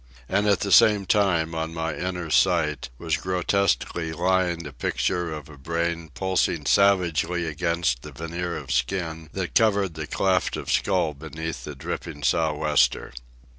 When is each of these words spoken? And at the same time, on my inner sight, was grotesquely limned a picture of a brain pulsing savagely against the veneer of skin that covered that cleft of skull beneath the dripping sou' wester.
And 0.27 0.47
at 0.47 0.61
the 0.61 0.71
same 0.71 1.05
time, 1.05 1.53
on 1.53 1.75
my 1.75 1.95
inner 1.95 2.31
sight, 2.31 2.89
was 2.97 3.17
grotesquely 3.17 4.11
limned 4.13 4.65
a 4.65 4.73
picture 4.73 5.31
of 5.31 5.47
a 5.47 5.59
brain 5.59 6.09
pulsing 6.15 6.65
savagely 6.65 7.45
against 7.45 8.01
the 8.01 8.11
veneer 8.11 8.57
of 8.57 8.71
skin 8.71 9.29
that 9.33 9.53
covered 9.53 9.93
that 9.93 10.09
cleft 10.09 10.57
of 10.57 10.71
skull 10.71 11.13
beneath 11.13 11.65
the 11.65 11.75
dripping 11.75 12.23
sou' 12.23 12.53
wester. 12.55 13.13